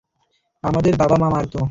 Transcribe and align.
আমাদের 0.63 0.93
বাবা-মা 0.97 1.29
মারত। 1.29 1.53